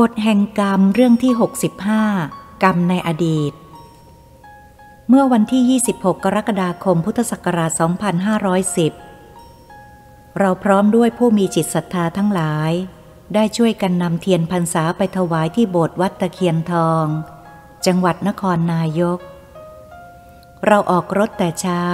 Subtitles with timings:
[0.00, 1.32] กฎแห่งกรรมเรื่องที่
[1.98, 3.52] 65 กรรมในอดีต
[5.08, 7.70] เมื่อวันที่ 26 กรกฎาคมพุทธศักราช
[9.44, 12.72] 2510 เราพร้อมด้วยผู้มีจิตศรัทธาทั้งหลาย
[13.34, 17.06] ได้ช่วยกันนำเทียนพรรษาไปถวายที่โบสถ์วัดตะเคียนทอง
[17.86, 19.18] จังหวัดนครนายก
[20.66, 21.84] เราออกรถแต่เช้า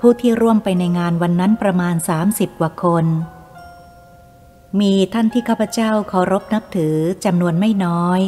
[0.00, 1.94] ผู้ที่ร่วมไปในงานวันนั้นประมาณ
[2.28, 3.06] 30กว่าคน
[4.80, 8.20] มีท่านที่ข้าพเจ้าเคารพนับถือจำนวนไม่น้อย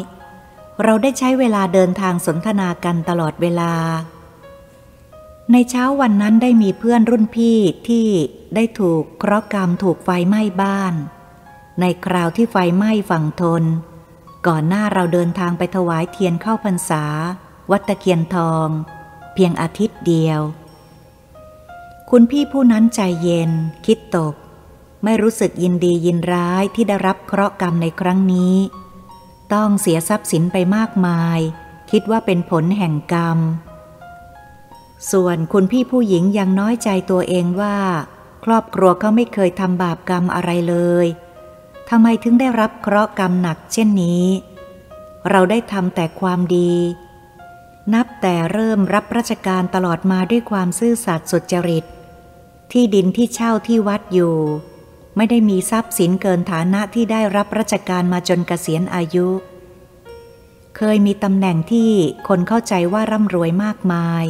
[0.84, 3.74] เราได้ใช้เวลาเดินทางสนทนากันตลอดเวลา
[5.52, 8.06] ในเช้าวันนั้นได้มีเพื่อนรุ่นพี่ที่
[8.54, 10.94] ได้ถูกเคราะห์กรรมถูกไฟไหม้บ้าน
[11.80, 13.64] ในคราวที่ไฟไหม้ฝั่งทน
[14.46, 17.04] ก่อนหน้าเราเดินทางไปถวายเทียนเข้าพรรษา
[17.70, 18.68] วัดตะเคียนทอง
[19.34, 20.40] เพียงอาทิตย์เดียว
[22.10, 23.50] คุณพี่ผู้นั้นใจเย็น
[23.86, 24.34] คิดตก
[25.04, 28.56] ไม่รู้สึกยินดียินร้ายที่ได้รับเคราะห์กรรมในครั้งนี้
[29.52, 31.38] ต้องเสียทรัพย์สินไปมากมาย
[31.90, 33.38] คิดว่าเป็นผลแห่งกรรม
[35.12, 37.76] ส่วนคุณพี่ผู้หญิงยังน้อยใจตัวเองว่า
[38.44, 41.06] ครอบครัวเขาไม่เคยทำบาปกรรมอะไรเลย
[41.90, 44.24] ทำไมถึงได้รับเคราะห์กรรมหนักเช่นนี้
[45.30, 46.72] เราได้ทำแต่ความดี
[47.94, 51.84] นับแต่เริ่มรับราชการตลอดมาด้วยความซื่อสัตย์สุจริต
[52.72, 54.36] ที่ดินที่เช่าที่วัดอยู่
[55.16, 59.28] ไม่ได้มีทรัพย์สินเกินฐานะที่ได้รับราชการมาจนเกษียณอายุ
[60.76, 61.92] เคยมีตำแหน่งที่
[62.28, 64.24] คนเข้าใจว่าร่ำรวยมากมาย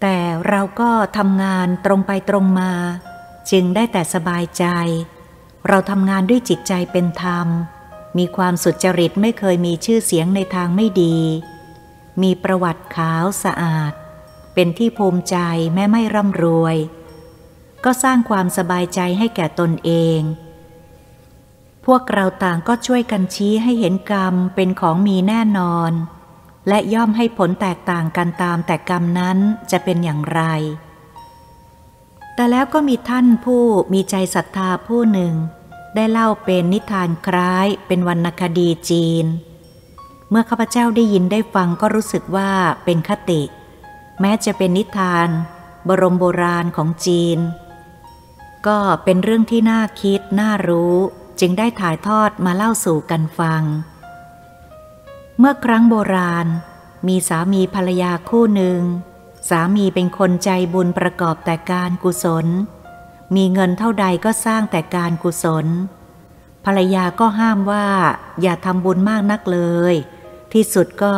[0.00, 2.72] แต่เราก็ทำงานตรงไปตรงมา
[3.50, 4.64] จึงได้แต่สบายใจ
[5.68, 7.48] เราทำงานด้วยจิตใจเป็นธรรม
[8.18, 11.18] มีความสุจริตไม่เคยมีชื่อเสียงในทางไม่ดี
[12.22, 13.92] มีประวัติขาวสะอาด
[14.54, 15.36] เป็นที่ภูมิใจ
[15.74, 16.76] แม้ไม่ร่ำรวย
[17.84, 20.20] ก็สร้างความสบายใจให้แก่ตนเอง
[21.86, 25.92] พวกเราต่างก็ช่วยกันชี้ให้เห็นกรรมเป็นของมีแน่นอน
[26.68, 29.38] และย่อมให้ผลแตกต่างกันตามแต่กรรมนั้น
[29.70, 30.42] จะเป็นอย่างไร
[32.34, 35.34] แต่แล้วก็มีท่านผู้มีใจศรัทธาผู้หนึ่ง
[35.94, 39.26] ได้เล่าเป็นนิทานคล้ายเป็นวรรณคดีจีน
[40.30, 42.50] เมื่อข้าพเจ้าได้ยินได้ฟังก็รู้สึกว่า
[42.84, 43.42] เป็นคติ
[44.20, 45.28] แม้จะเป็นนิทาน
[45.88, 47.38] บรมโบราณของจีน
[48.66, 50.96] ก็เป็นเรื่องที่น่าคิดน่ารู้
[51.40, 53.62] จึงได้ถ่ายทอดมาเล่าสู่กันฟัง
[55.38, 56.46] เมื่อครั้งโบราณ
[57.08, 58.80] มีสามีภรรยาคู่หนึ่ง
[59.48, 62.46] สามีเป็นคนใจบุญประกอบแต่การกุศล
[63.34, 65.66] มีเงินเท่าใดก็สร้างแต่การกุศล
[66.64, 67.86] ภรรยาก็ห้ามว่า
[68.42, 69.60] อย่าทำบุญมากนักเล
[69.92, 69.94] ย
[70.52, 71.14] ที่สุดก็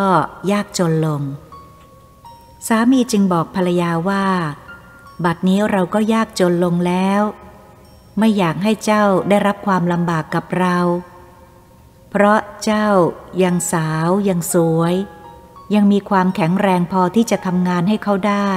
[0.50, 1.22] ยากจนลง
[2.68, 4.24] สามีจึงบอกภรรยาว่า
[5.24, 7.22] บัดนี้เราก็ยากจนลงแล้ว
[8.18, 10.78] ไม่อยากให้เจ้าได้รับความลำบากกับเรา
[12.10, 12.88] เพราะเจ้า
[13.42, 14.94] ยังสาวยังสวย
[15.74, 18.52] ยังมีความแข็งแรงพอที่จะทำงานให้เขาได้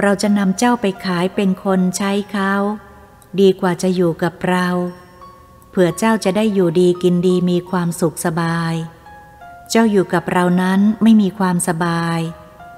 [0.00, 2.54] เราจะนำเจ้าไปขายเป็นคนใช้เขา
[3.40, 4.68] ดีกว่าจะอยู่กับเรา
[5.70, 8.74] เผื่อเจ้าจะได้อยู่ดีกินดีมีความสุขสบาย
[9.70, 12.18] เจ้าอยู่กับเรานั้นไม่มีความสบาย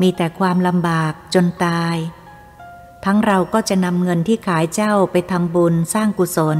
[0.03, 1.97] มีแต่ความลำบากจนตาย
[3.05, 6.59] ทั้งเราก็จะนำเงินที่ขายเจ้าไปทำบุญสร้างกุศล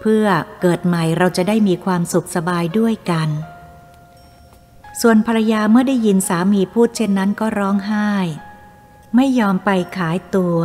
[0.00, 0.26] เพื่อ
[0.60, 3.28] เกิดใหม่เราจะได้มีความสุขสบายด้วยกัน
[5.00, 8.10] ส่วนภรรยาเมื่อได้ยินสามีพูดเช่นนั้นก็ร้องไห้
[9.16, 10.58] ไม่ยอมไปขายตัว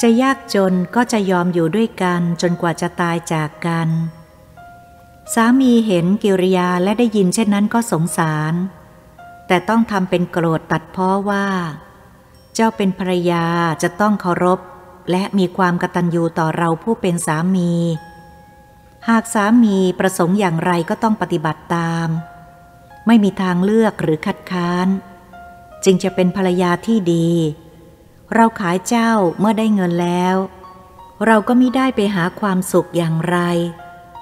[0.00, 3.88] จะยากจนก็จะยอมอยู่ด้วยกันจนกว่าจะตายจากกัน
[5.34, 8.54] สามีเห็นกิริยาและได้ยินเช่นนั้นก็สงสาร
[9.46, 11.46] แต่ต้องทำเป็นโกรธตัดพ้อว่า
[12.54, 13.44] เจ้าเป็นภรยา
[13.82, 14.60] จะต้องเคารพ
[15.10, 17.72] และมีความกตัญญูต่อเราผู้เป็นสามี
[19.08, 22.08] หากสามีประสงค์อย่างไรก็ต้องปฏิบัติตาม
[23.06, 24.88] ไม่มีทางเลือกหรือคัดค้าน
[25.84, 27.30] จึงจะเป็นภรรยาที่ดี
[28.34, 30.36] เราขายเจ้าเมื่อได้เงินแล้ว
[31.26, 33.38] เราก็มิได้ไปหาความสุขอย่างไร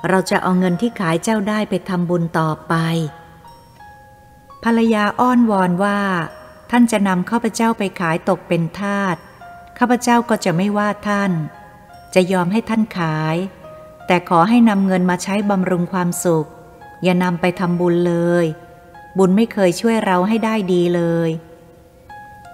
[0.08, 2.75] เราจะเอาเงินที่ขายเจ้าได้ไปทำบุญต่อไป
[4.64, 6.00] ภรรยาอ้อนวอนว่า
[6.70, 9.17] ท่านจะนำข้าพเจ้าไปขายตกเป็นทาส
[9.79, 11.32] ข้าพเจ้าก็จะไม่ว่าท่าน
[12.15, 13.37] จะยอมให้ท่านขาย
[14.06, 16.49] แต่ขอให้นำเงินมาใช้บำรุงความสุข
[17.03, 18.47] อย่านำไปทำบุญเลย
[19.19, 21.31] บุญไม่เคยช่วยเราให้ได้ดีเลย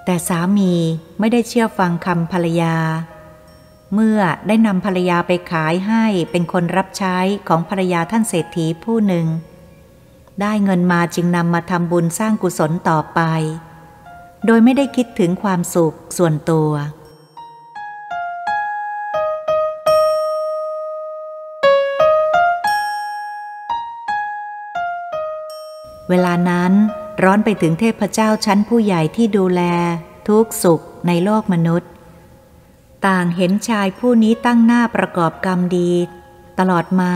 [0.05, 0.75] แต่สามี
[1.21, 2.77] ไม่ได้เชื่อฟังคำภรรยา
[3.95, 7.17] เมื่อได้นำภรรยาไปขายให้เป็นคนรับใช้
[7.49, 9.27] ของภรรยาท่านเศรษฐีผู้หนึ่ง
[10.41, 13.21] ได้เงินมาจึงนำมาทำบุญสร้างกุศลต่อไป
[14.47, 16.71] โดยไม่ได้คิดถึงความสุขส่วนตัว
[26.09, 26.73] เวลานั้น
[27.23, 29.63] ร้อนไปถึงเทพเจ้าชั้นผู้ใหญ่ที่ดูแล
[30.29, 31.91] ทุกสุขในโลกมนุษย์
[33.07, 35.93] ต่างเห็นชายผู้นี้ตั้งหน้าประกอบกรรมดี
[36.59, 37.13] ตลอดมา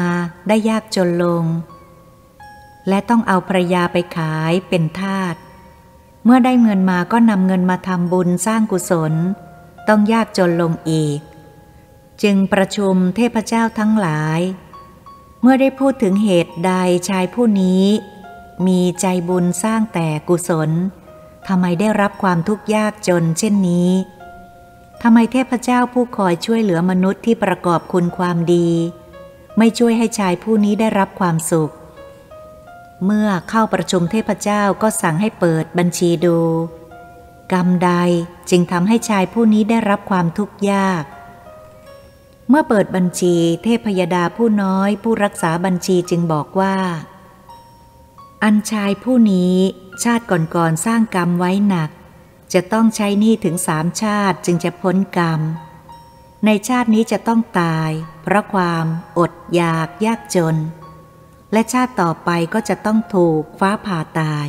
[0.48, 1.44] ได้ยากจนลง
[2.88, 5.34] และต้องเอาภรยาไปขายเป็นทาส
[6.28, 9.12] เมื่อได้เงินมาก็นำเงินมาทำบุญสร้างกุศล
[9.88, 11.20] ต้องยากจนลงอีก
[12.22, 14.40] จึงประชุมเทพเจ้าทั้งหลาย
[15.40, 16.72] เมื่อได้พูดถึงเหตุใด
[17.08, 17.84] ชายผู้นี้
[18.66, 20.70] มีใจบุญสร้างแต่กุศล
[21.48, 23.90] ทำไมได้รับความทุกข์ยากจนเช่นนี้
[25.02, 28.68] ทำไมเทพเจ้าผู้คอยช่วยเหลือมนุษย์ที่ประกอบคุณความดี
[29.58, 31.72] ไม่ช่วยให้ชายผู้นี้ได้รับความสุข
[33.04, 36.38] เมื่อเข้าประชุมเทพเจ้าก็สั่งให้เปิดบัญชีดู
[37.52, 37.90] กรรมใด
[38.50, 41.04] จึงทำให้ชายผู้นี้ได้รับความทุกข์ยาก
[42.48, 46.76] เมื่อเปิดบัญชีเทพยดาผู้น้อยผู้รักษาบัญชีจึงบอกว่า
[48.42, 49.56] อันชายผู้นี้
[50.04, 51.90] ชาติก่อนๆสร้างกรรมไว้หนัก
[52.52, 55.40] จะต้องใช้หนี้ถึงสามชาติจึงจะพ้นกรรม
[56.44, 57.90] ในชาตินี้จะต้องตาย
[58.22, 58.86] เพราะความ
[59.18, 60.56] อดอยากยากจน
[61.52, 64.46] และชาติต่อไปก็จะต้องถูกฟ้าผ่าตาย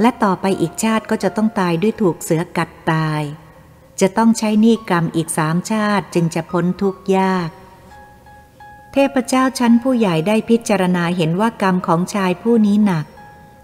[0.00, 3.22] และต่อไปอีกชาติก็จะต้องตายด้วยถูกเสือกัดตาย
[4.00, 7.50] จะต้องใช้หนี้กรรมอีกสามชาติจึงจะพ้นทุกข์ยาก
[8.92, 13.06] เทพเจ้าชั้นผู้ใหญ่ได้พิจารณาเห็นว่ากรรมของชายผู้นี้หนัก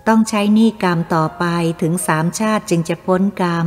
[0.09, 1.45] ต้องใช้หนี้กรรมต่อไป
[1.83, 3.67] ถึงสามชาติจึงจะพ้นกรรม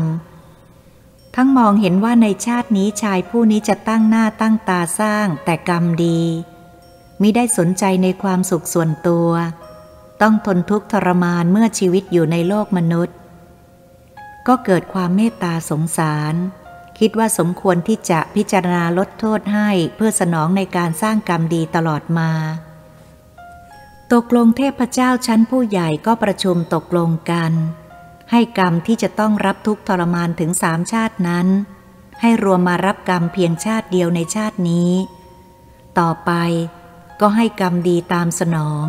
[1.35, 6.21] ทั้งมองเห็นว่าในชาตินี้ชายผู้นี้จะตั้งหน้าตั้งตาสร้างแต่กรรมดี
[7.21, 9.29] มิได้สนใจในความสุขส่วนตัว
[10.21, 13.15] ต้องทนทุกข์ทรมานเมื่อชีวิตอยู่ในโลกมนุษย์
[14.47, 16.35] ก็เกิดความเมตตาสงสาร
[16.99, 22.31] คิดว่าสมควรที่จะพิจารณาลดโทษให้เพื่อสนองในการสร้างกรรมดีตลอดมา
[24.13, 27.53] ตกลงเทพเจ้าชั้นผู้ใหญ่ก็ประชุมตกลงกัน
[28.31, 31.47] ให้กรรมที่จะต้องรับทุกทรมานถึงสามชาตินั้น
[32.21, 34.91] ให้รวมมารับกรรมเพียงชาติเดียวในชาตินี้
[35.99, 36.31] ต่อไป
[37.21, 38.87] ก็ให้กรรมดีตามสนอง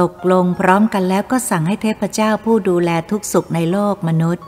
[0.00, 4.44] ตกลงพร้อมกันแล้วก็สั่งให้เทพเจ้าผู้ดูแลทุกสุขในโลกมนุษย์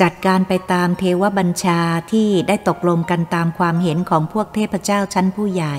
[0.00, 1.80] จัดการไปตามเทวบัญชา
[2.12, 5.76] ที่ได้ตกลงกันตามความเห็นของพวกเทพเจ้าชั้นผู้ใหญ่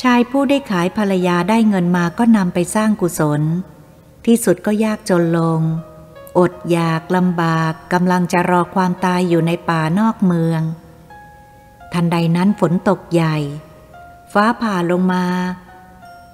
[0.00, 3.42] ชายผู้ได้ขายภรรยาได้เงินมาก็นำไปสร้างกุศล
[4.26, 5.60] ที่สุดก็ยากจนลง
[6.38, 10.60] อดอยากลำบากกำลังจะรอความตายอยู่ในป่านอกเมือง
[11.92, 13.36] ทันใดนั้นฝนตกใหญ่
[14.38, 15.26] ฟ้าผ่าลงมา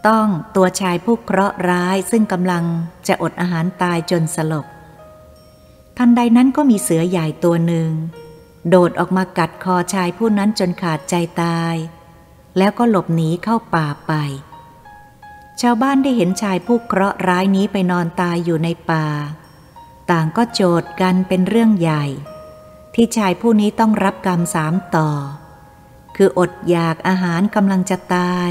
[0.08, 0.26] ต้อง
[0.56, 2.64] ตัวชายผู้เคราะห์ร้ายซึ่งกำลัง
[3.08, 4.66] จะอดอาหารตายจนสลบ
[5.96, 7.90] ทันใดนั้นก็มีเสือใหญ่ตัวหนึ่ง
[8.68, 11.74] โดดออกมากัดคอชายผู้นั้นจนขาดใจตาย
[12.58, 14.12] แล้วก็หลบหนีเข้าป่าไป
[15.60, 19.06] ชาวบ้านได้เห็นชายผู้เคราะห์ร้ายนี้ไปนอนตายอยู่ในป่า
[20.10, 22.04] ต่างก็โจทย์กันเป็นเรื่องใหญ่
[22.94, 25.10] ที่ชายผู้นี้ต้องรับกรรมสามต่อ
[26.22, 28.50] คืออดอยากอาหารกำลังจะตาย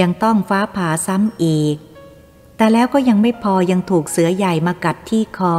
[0.00, 1.76] ยังต้องฟ้าผ่าซ้ำอีก
[2.56, 5.58] แต่แล้วก็ยังไม่พอยังถูกเสือใหญ่มากัดที่คอ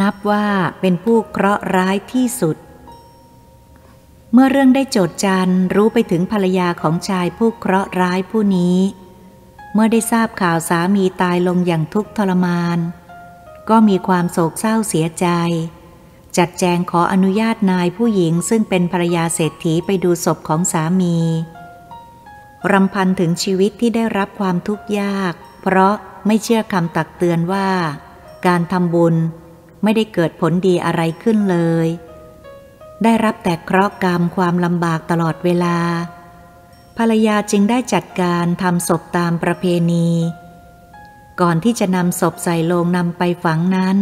[0.00, 0.46] นับว่า
[0.80, 2.56] เป็นผู้เคราะห์ร้ายที่สุด
[4.32, 8.78] เมื่อเรื่องได้โจดจันรู้ไปถึงภรรยาของชายผู้เคราะห์ร้ายผู้นี้
[9.72, 12.78] เมื่อได้ทราบข่าวสามีตายลงอย่างทุกข์ทรมาน
[13.68, 15.28] ก็มีความโศกเศร้าเสียใจ
[16.38, 21.16] จัดแจงขออนุญาตนายผู้หญิงซึ่งเป็นภรยาเศรษฐีไปดูศพของสามี
[22.72, 25.94] รำพันถึงชีวิตที่ได้รับความทุกข์ยาก เพราะ
[26.26, 27.68] ไม่เชื่อคำตักเตือนว่า
[28.46, 29.14] การทำบุญ
[29.82, 31.86] ไม่ได้เกิดผลดีอะไรขึ้นเลย
[33.02, 35.78] ได้รับแต่เคราะห์กรรมความลำบากตลอดเวลา
[36.96, 40.08] ภรรยาจึงได้จัดการทำศพตามประเพณี
[41.40, 43.98] ก่อนที่จะนำศพใส่โลงนำไปฝังนั้น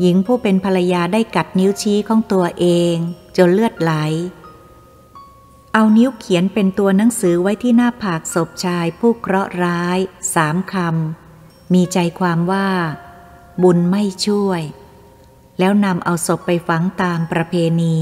[0.00, 2.96] หญิงผู้เป็นภรรยาได้กัดนิ้วชี้ของตัวเอง
[3.36, 3.92] จนเลือดไหล
[5.72, 9.98] เอานิ้วเขียนเป็นตัวหนังสือไว้ที่หน้าผากศพชายผู้เคราะห์ร้าย
[10.34, 12.68] สามคำ มีใจความว่า
[13.62, 14.62] บุญไม่ช่วย
[15.58, 17.98] แล้วนำเอาศพไปฝังตามประเพณี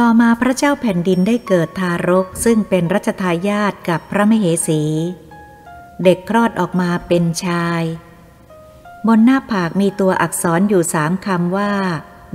[0.00, 4.82] ต่อมาพระเจ้าแผ่นดินได้เกิดทารกซึ่งเป็นรัชทายาทกับพระมเหสี
[6.04, 7.82] เด็กคลอดออกมาเป็นชาย
[9.06, 11.72] บนหน้าผากมีตัวอักษรอยู่สามคำว่า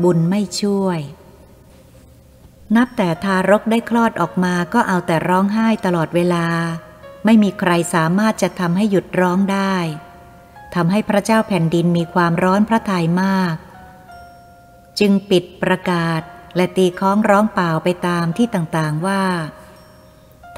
[0.03, 0.99] บุญไม่ช่วย
[2.75, 6.45] นับแต่ทารกได้คลอดออกมาก็เอาแต่ร้องไห้ตลอดเวลา
[7.25, 9.75] ไม่มีใครสามารถจะทำให้หยุดร้องได้
[10.75, 13.55] ทำให้พระเจ้าแผ่นดินมีความร้อนพระทัยมาก
[14.99, 16.21] จึงปิดประกาศ
[16.55, 19.23] และตีค้องร้องเปล่าไปตามที่ต่างๆว่า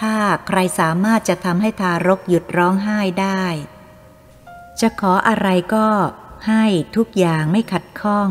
[0.02, 0.16] ถ้า
[0.48, 3.44] ใครสามารถจะทำให้ทารกหยุดร้องไห้ได้
[4.82, 5.88] จะขออะไรก็
[6.48, 8.30] ให้ทุกอย่างไม่ขัดข้อง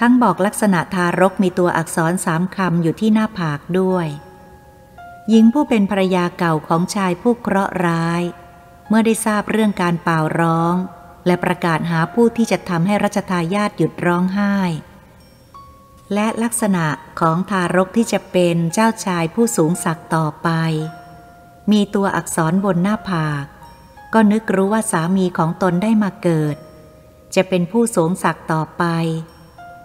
[0.00, 4.06] ทั้งบอกลักษณะทารกมีตัวอักษรสามคำอยู่ที่หน้าผากด้วย
[5.28, 8.22] หญิงผู้เป็นภรรยาเก่าของชายผู้เคราะห์ร้าย
[8.88, 10.74] เมื่อได้ทราบเรื่องการเป่าร้อง
[11.26, 14.56] และประกาศหาผู้ที่จะทำให้รัชทายาทหยุดร้องไห้
[16.14, 16.86] และลักษณะ
[17.20, 20.48] ของทารกที่จะเป็นเจ้าชายผู้สูงศักดิ์ต่อไป
[21.72, 23.44] มีตัวอักษรบนหน้าผาก
[24.14, 26.56] ก็นึกรู้ว่าสามีของตนได้มาเกิด
[27.34, 28.84] จะเป็นผู้สูงศักดิ์ต่อไป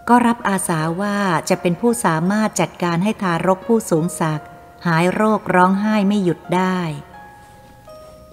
[0.10, 1.18] ก็รับอาสาว่า
[1.50, 4.48] จะเป็นผู้สามารถจัดการให้ทารกผู้สูงศักดิ์
[4.88, 6.80] หายโรคร้องไห้ไม่หยุดได้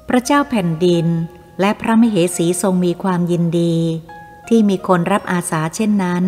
[0.08, 1.06] พระเจ้าแผ่นดิน
[1.60, 3.76] และพระมเหสีทรงมีความยินดี
[4.48, 6.24] ที่มีคนรับอาสาเช่นนั้น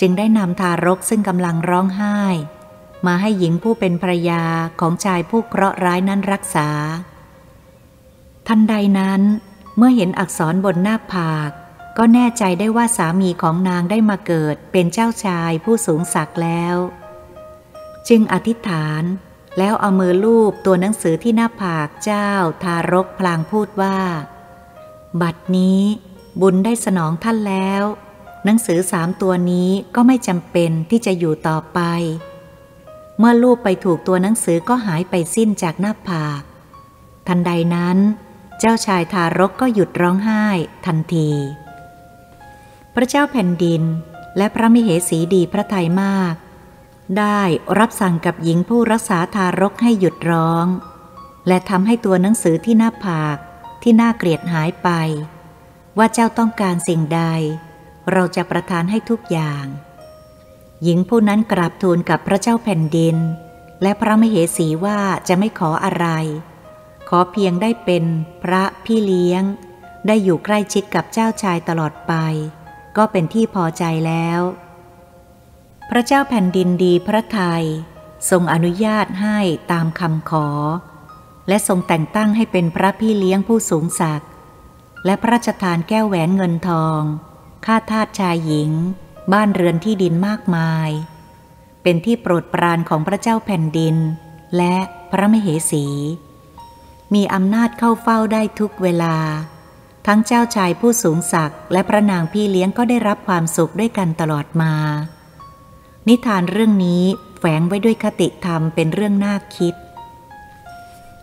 [0.00, 2.18] จึงได้นำทารกซึ่งกำลังร้องไห้
[3.06, 4.42] มาให้หญิงผู้เป็นภรยา
[4.80, 6.68] ของชายผู้เคราะห์ร้ายนั้นรักษา
[8.46, 9.22] ทันใดนั้น
[9.76, 11.50] เมื่อเห็นอักษรบนหน้าผาก
[11.98, 16.76] ก็แน่ใจได้ว่าสามีของนางได้มาเกิดเป็นเจ้าชายผู้สูงศักดิ์แล้ว
[18.08, 19.02] จึงอธิษฐาน
[19.58, 22.30] แล้วเอามือลูบตัวหนังสือที่หน้าผากเจ้า
[22.62, 23.98] ทารกพลางพูดว่า
[25.22, 25.82] บัดนี้
[26.40, 27.82] บุญได้สนองท่านแล้ว
[28.48, 31.80] หนังสือสามตัวนี้ก็ไม่จำเป็นที่จะอยู่ต่อไป
[33.18, 36.42] เมื่อลูบไปถูกตัวหนังสือก็หายไปสิ้นจากหน้าผาก
[37.26, 37.98] ทันใดนั้น
[38.58, 40.44] เจ้าชายทารกก็หยุดร้องไห้
[40.86, 41.30] ทันที
[42.94, 43.82] พระเจ้าแผ่นดิน
[44.36, 46.34] และพระมิเหสีดีพระทัยมาก
[47.18, 47.40] ได้
[47.78, 50.66] รับสั่งกับหญิงผู้รักษาทารกให้หยุดร้อง
[51.48, 53.36] และทำให้ตัวหนังสือที่หน้าผาก
[53.82, 54.88] ที่น่าเกลียดหายไป
[55.98, 57.22] ว่าเจ้าต้องการสิ่งใด
[58.12, 59.66] เราจะประทานให้ทุกอย่าง
[60.82, 63.16] หญิงผู้นั้นกราบทูลกับพระเจ้าแผ่นดิน
[63.82, 64.98] และพระมเหสีว่า
[65.28, 66.06] จะไม่ขออะไร
[67.08, 68.04] ขอเพียงได้เป็น
[68.42, 69.42] พระพี่เลี้ยง
[70.06, 72.12] ได้อยู่ใกล้ชิดกับเจ้าชายตลอดไป
[72.96, 74.40] ก็เป็นที่พอใจแล้ว
[75.90, 77.64] พระเจ้าแผ่นดินดีพระไทย
[78.30, 79.38] ทรงอนุญาตให้
[79.72, 80.48] ตามคำขอ
[81.48, 84.30] และทรงแต่งตั้งให้เป็นพระพี่เลี้ยงผู้สูงศักดิ์
[85.04, 87.02] และพระราชทานแก้วแหวนเงินทอง
[87.70, 88.70] ข้าทาสชายหญิง
[89.32, 90.90] บ้านเรือนที่ดินมากมาย
[91.82, 93.96] เป็นที่โปรดปรานของพระเจ้าแผ่นดิน
[94.56, 94.76] และ
[95.10, 95.86] พระมเหสี
[97.14, 99.16] มีอำนาจเข้าเฝ้าได้ทุกเวลา
[100.06, 104.74] ทั้งเจ้าชายผู้สูงศักดิ์และพระนางพี่เลี้ยงก็ได้รับความสุขด้วยกันตลอดมา
[106.08, 107.04] นิทานเรื่องนี้
[107.38, 109.74] แฝงไว้ด้วยคติธรรมเป็นเรื่องน่าคิด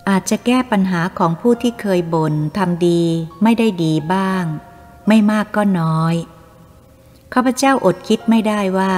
[0.10, 3.02] อาจจะแก้ปัญหาของผู้ที่เคยบน่นทำดี
[3.44, 4.46] ไม่ได้ดีบ้าง
[5.08, 6.16] ไม่มากก็น้อย
[7.34, 8.96] ข้าพเจ้าอดคิดไม่ได้ว่า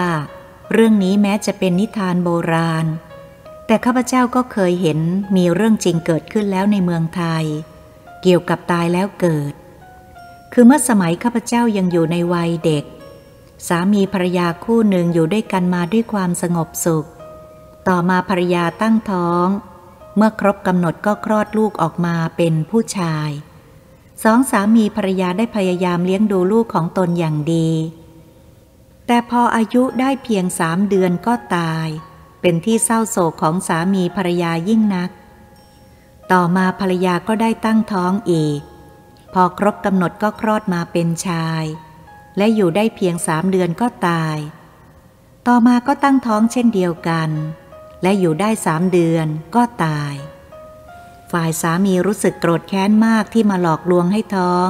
[0.71, 2.85] เรื่องนี้แม้จะเป็นนิทานโบราณ
[3.67, 4.99] แต่ข้าพเจ้าก็เคยเห็น
[5.35, 7.45] มีเรื่องจริงเกิดขึ้นแล้วในเมืองไทย
[8.21, 9.53] เกี่ยวกับตายแล้วเกิด
[10.53, 12.85] คือเมื่อสมัยข้าพเจ้ายังอยู่ในวัยเด็ก
[13.67, 17.07] สามีภรรยาคู่หนึ่งอยู่ด้วยกันมาด้วยความสงบสุข
[17.87, 19.47] ต่อมาภรรยาตั้งท้อง
[20.15, 23.29] เมื่อครบกำหนดก็คลอดลูกออกมาเป็นผู้ชาย
[24.23, 27.69] สองสามีภรรยาได้พยายามเลี้ยงดูลูกของตนอย่างดี
[29.07, 31.87] แต่พออายุได้เพียงสามเดือนก็ตาย
[32.41, 35.09] เป็นที่เศร้าโศกของสามีภรรยายิ่งนัก
[36.31, 38.61] ต่อมาภรรยาก็ได้ตั้งท้องอีก
[39.33, 41.63] พอครบกำหนดก็คลอดมาเป็นชาย
[42.37, 44.37] และอยู่ได้เพียงสามเดือนก็ตาย
[45.47, 47.29] ต่อมาก็ตั้งท้องเช่นเดียวกัน
[48.01, 50.13] และอยู่ได้สามเดือนก็ตาย
[51.31, 54.69] ฝ่ายสามีรู้สึกโกรธแค้นมากที่มาหลอกลวงให้ท้อง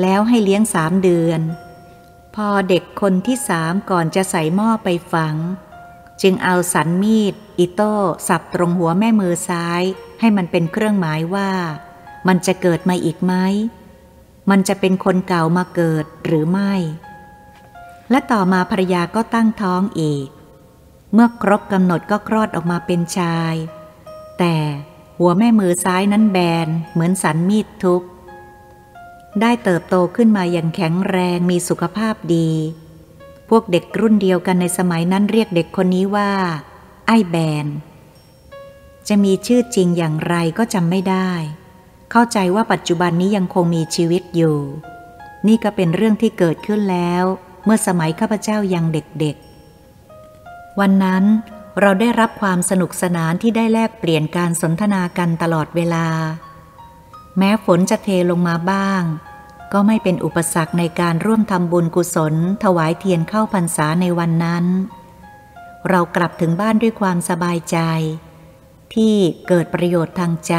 [0.00, 1.40] แล้วให้เลี้ยงสามเดือน
[2.34, 5.36] พอเด็กคนที่สามก่อนจะใส่หม้อไปฝัง
[6.22, 7.94] จึงเอาสันมีด อิโต้
[8.28, 9.82] สับตรงหัวแม่มือซ้าย
[10.20, 11.50] ให้มันเป็นเครื่องหมายว่า
[12.28, 13.34] มันจะเกิดมาอีกไหม
[14.50, 16.74] มันจะเป็นคนเก่ามาเกิดหรือไม่
[18.10, 20.28] และต่อมาภรรยาก็ตั้งท้องอีก
[21.12, 23.54] เมื่อครบกำหนดก็คลอดออกมาเป็นชาย
[24.38, 24.56] แต่
[25.18, 28.02] หัวแม่มือซ้ายนั้นแบนเหมือนสันมีดทุบ
[29.40, 32.50] ได้เติบโตขึ้นมาอย่างแข็งแรงมีสุขภาพดี
[33.48, 36.30] พวกเด็กรุ่นเดียวกันในสมัยนั้นเรียกเด็กคนนี้ว่า
[37.06, 37.66] ไอ้แบน
[39.08, 41.30] จะมีชื่อจริงอย่างไรก็จำไม่ได้
[42.10, 44.58] เข้าใจว่าปัจจุบันนี้ยังคงมีชีวิตอยู่
[45.46, 47.24] นี่ก็เป็นเรื่องที่เกิดขึ้นแล้ว
[47.64, 51.24] เมื่อสมัยข้าพเจ้ายังเด็กๆ วันนั้น
[51.80, 56.06] เราได้รับความสนุกสนานที่ได้แลกเปลี่ยนการสนทนากันตลอดเวลา
[57.38, 59.02] แม้ฝนจะเทลงมาบ้าง
[59.72, 62.34] ก็ไม่เป็นอุปสรรคในการร่วมทำบุญกุศล
[62.64, 64.64] ถวายเทียนเข้าพรรษาในวันนั้น
[65.88, 67.78] เรากลับถึงบ้านด้วยความสบายใจ
[68.94, 69.14] ที่
[69.48, 70.56] เกิดประโยชน์ทางใจ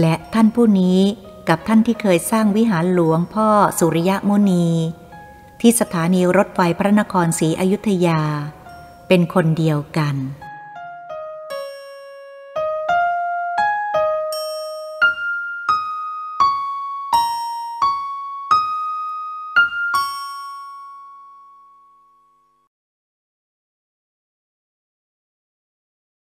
[0.00, 1.00] และท่านผู้นี้
[1.48, 3.48] กับท่านที่เคยสร้างวิหารหลวงพ่อ
[3.78, 4.68] สุริยมุนี
[5.60, 8.22] ที่สถานีรถไฟพระนครศรีอยุธยา
[9.08, 10.16] เป็นคนเดียวกัน